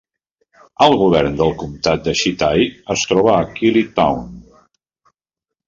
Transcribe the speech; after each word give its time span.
El 0.85 0.95
govern 1.01 1.37
del 1.41 1.53
comtat 1.59 2.09
de 2.09 2.15
Shitai 2.23 2.65
es 2.97 3.05
troba 3.13 3.37
a 3.37 3.47
Qili 3.61 3.87
Town. 4.01 4.27